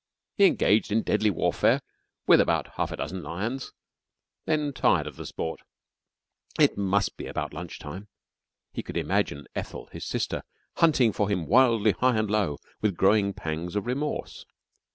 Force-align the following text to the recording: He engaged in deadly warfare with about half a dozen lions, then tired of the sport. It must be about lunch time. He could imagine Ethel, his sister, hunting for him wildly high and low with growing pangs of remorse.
He 0.35 0.47
engaged 0.47 0.91
in 0.91 1.03
deadly 1.03 1.29
warfare 1.29 1.79
with 2.25 2.41
about 2.41 2.69
half 2.73 2.91
a 2.91 2.97
dozen 2.97 3.21
lions, 3.21 3.71
then 4.45 4.73
tired 4.73 5.05
of 5.05 5.15
the 5.15 5.27
sport. 5.27 5.61
It 6.59 6.75
must 6.75 7.17
be 7.17 7.27
about 7.27 7.53
lunch 7.53 7.77
time. 7.77 8.07
He 8.73 8.81
could 8.81 8.97
imagine 8.97 9.45
Ethel, 9.53 9.89
his 9.91 10.03
sister, 10.07 10.41
hunting 10.77 11.11
for 11.13 11.29
him 11.29 11.45
wildly 11.45 11.91
high 11.91 12.17
and 12.17 12.31
low 12.31 12.57
with 12.81 12.97
growing 12.97 13.31
pangs 13.35 13.75
of 13.75 13.85
remorse. 13.85 14.43